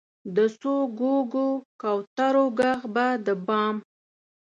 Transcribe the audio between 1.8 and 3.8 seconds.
کوترو ږغ به د بام،